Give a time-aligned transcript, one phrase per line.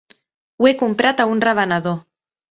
[0.61, 1.99] Ho he comprat a un revenedor.